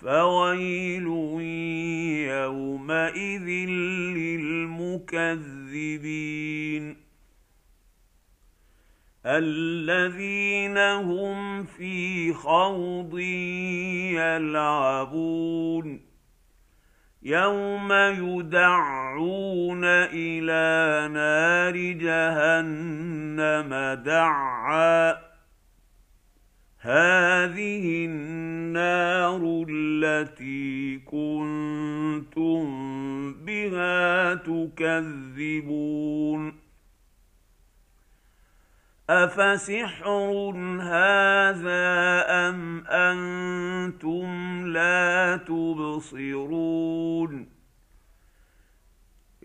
فويل 0.00 1.06
يومئذ 2.28 3.48
للمكذبين 4.18 5.08
الذين 9.26 10.78
هم 10.78 11.64
في 11.64 12.32
خوض 12.32 13.18
يلعبون 14.18 16.00
يوم 17.22 17.92
يدعون 17.92 19.84
إلى 19.84 21.08
نار 21.12 21.76
جهنم 21.92 23.68
دعا 24.04 25.27
هذه 26.88 28.04
النار 28.04 29.66
التي 29.68 30.98
كنتم 30.98 32.64
بها 33.34 34.34
تكذبون. 34.34 35.88
أفسحر 39.10 40.52
هذا 40.80 42.24
أم 42.28 42.86
أنتم 42.86 44.26
لا 44.66 45.36
تبصرون؟ 45.36 46.78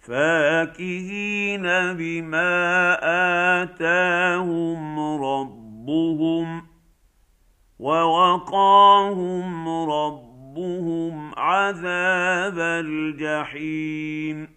فاكهين 0.00 1.62
بما 1.96 2.98
اتاهم 3.62 5.00
ربهم 5.24 6.66
ووقاهم 7.78 9.68
ربهم 9.90 11.34
عذاب 11.36 12.58
الجحيم 12.58 14.48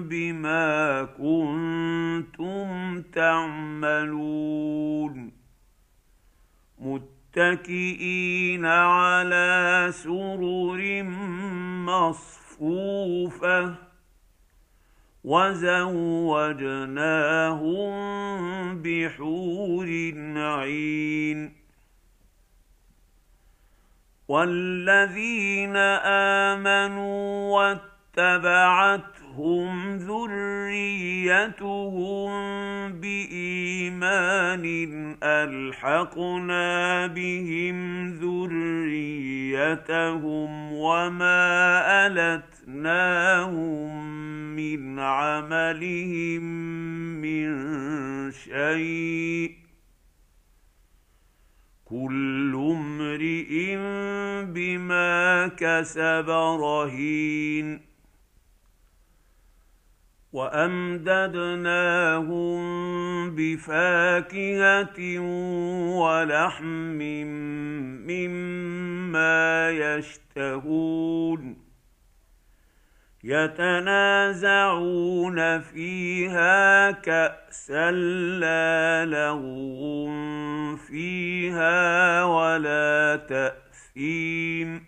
بما 0.00 1.04
كنتم 1.04 2.68
تعملون 3.02 4.58
متكئين 7.36 8.66
على 8.66 9.88
سرر 9.92 11.02
مصفوفة 11.86 13.74
وزوجناهم 15.24 16.02
بحور 18.82 19.86
عين. 20.36 21.58
والذين 24.28 25.76
آمنوا 26.56 27.72
واتبعتهم 29.38 29.96
ذريتهم 29.96 31.30
بايمان 32.92 34.64
الحقنا 35.22 37.06
بهم 37.06 38.08
ذريتهم 38.14 39.52
وما 40.72 42.06
التناهم 42.34 44.08
من 44.56 44.98
عملهم 44.98 46.42
من 47.22 47.48
شيء 48.32 49.52
كل 51.84 52.54
امرئ 52.54 53.76
بما 54.44 55.48
كسب 55.56 56.30
رهين 56.60 57.88
وأمددناهم 60.32 61.78
بفاكهة 63.34 65.18
ولحم 65.98 66.98
مما 68.08 69.70
يشتهون 69.70 71.68
يتنازعون 73.24 74.80
فيها 75.60 76.90
كأسا 76.90 77.90
لا 78.40 79.04
لغو 79.04 80.08
فيها 80.76 82.24
ولا 82.24 83.16
تأثيم 83.28 84.87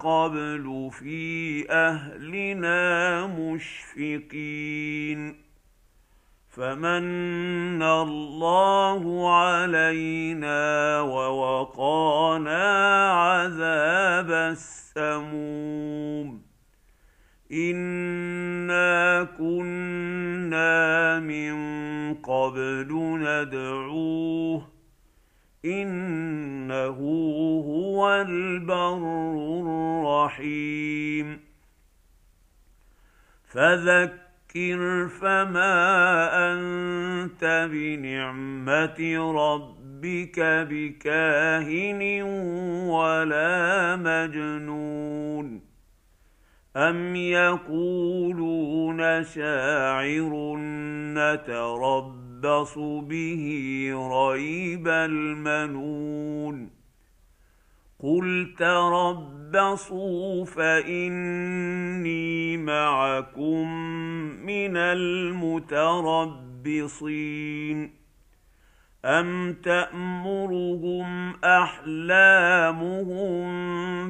قبل 0.00 0.90
في 0.92 1.66
أهلنا 1.70 3.26
مشفقين 3.26 4.70
فمن 6.48 7.82
الله 7.82 9.30
علينا 9.36 11.00
ووقانا 11.00 12.62
عذاب 13.12 14.30
السموم 14.96 16.42
إنا 17.52 19.24
كنا 19.38 21.20
من 21.20 21.54
قبل 22.14 22.88
ندعوه 23.22 24.69
إنه 25.64 26.98
هو 27.66 28.22
البر 28.28 29.02
الرحيم. 29.60 31.40
فذكر 33.44 35.08
فما 35.20 36.52
أنت 36.52 37.68
بنعمة 37.72 39.32
ربك 39.36 40.40
بكاهن 40.40 42.22
ولا 42.90 43.96
مجنون. 43.96 45.60
أم 46.76 47.16
يقولون 47.16 49.24
شاعر 49.24 50.56
نتربص 52.40 52.78
به 52.78 53.44
ريب 54.12 54.88
المنون 54.88 56.70
قل 58.02 58.54
تربصوا 58.58 60.44
فإني 60.44 61.76
معكم 62.56 63.68
من 64.46 64.76
المتربصين 64.76 65.70
أم 69.04 69.52
تأمرهم 69.52 71.34
أحلامهم 71.44 73.06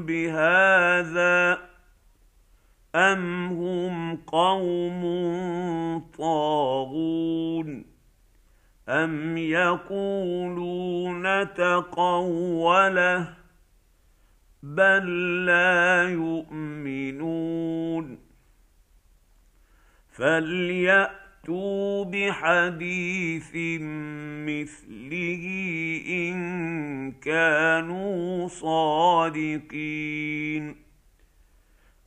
بهذا 0.07 1.55
ۖ 1.55 1.59
أم 2.95 3.47
هم 3.47 4.17
قوم 4.17 5.03
طاغون 6.19 7.90
أم 8.91 9.39
يقولون 9.39 11.25
تقوله 11.55 13.35
بل 14.63 15.07
لا 15.47 16.09
يؤمنون 16.11 18.19
فليأتوا 20.11 22.05
بحديث 22.05 23.57
مثله 24.49 25.45
إن 26.09 27.13
كانوا 27.13 28.49
صادقين 28.49 30.11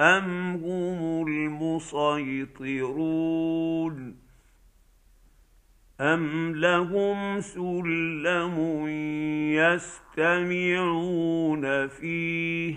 أم 0.00 0.56
هم 0.56 1.26
المسيطرون 1.28 2.92
أم 6.00 6.56
لهم 6.56 7.40
سلم 7.40 8.86
يستمعون 10.18 11.88
فيه 11.88 12.76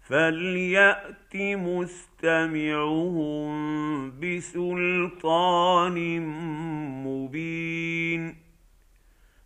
فليأت 0.00 1.36
مستمعهم 1.36 3.54
بسلطان 4.20 6.20
مبين 7.06 8.36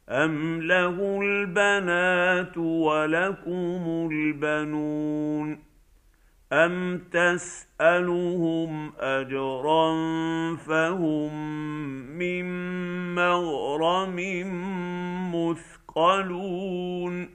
أم 0.08 0.62
له 0.62 1.20
البنات 1.22 2.58
ولكم 2.58 4.08
البنون 4.12 5.57
أم 6.52 6.98
تسألهم 6.98 8.92
أجرا 8.98 9.94
فهم 10.56 11.34
من 12.18 12.44
مغرم 13.14 14.16
مثقلون 15.34 17.28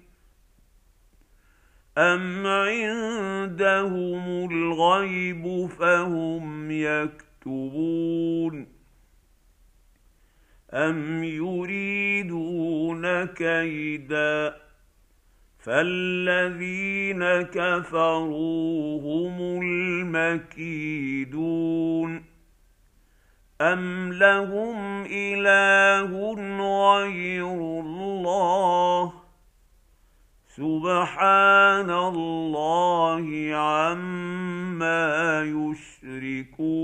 أم 1.98 2.48
عندهم 2.48 4.50
الغيب 4.52 5.70
فهم 5.80 6.72
يكتبون 6.72 8.68
أم 10.74 11.24
يريدون 11.24 13.26
كيداً 13.26 14.63
فالذين 15.64 17.24
كفروا 17.42 19.02
هم 19.02 19.62
المكيدون 20.42 21.44
ام 23.62 24.14
لهم 24.14 25.06
اله 25.12 26.34
غير 26.94 27.46
الله 27.80 29.14
سبحان 30.48 31.90
الله 31.90 33.50
عما 33.56 35.44
يشركون 35.44 36.84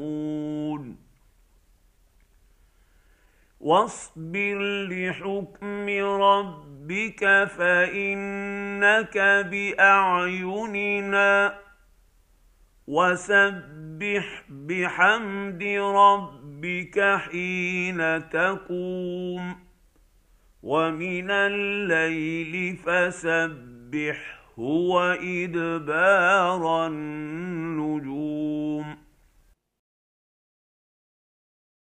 واصبر 3.71 4.59
لحكم 4.89 5.89
ربك 6.21 7.23
فإنك 7.57 9.17
بأعيننا 9.51 11.31
وسبح 12.87 14.43
بحمد 14.49 15.63
ربك 15.95 17.17
حين 17.17 18.29
تقوم 18.29 19.55
ومن 20.63 21.31
الليل 21.31 22.77
فسبحه 22.77 24.59
وإدبار 24.93 26.63
النجوم 26.87 28.41